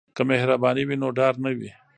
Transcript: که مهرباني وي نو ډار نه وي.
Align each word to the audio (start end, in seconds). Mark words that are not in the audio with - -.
که 0.15 0.21
مهرباني 0.29 0.83
وي 0.85 0.95
نو 1.01 1.07
ډار 1.17 1.33
نه 1.45 1.51
وي. 1.57 1.71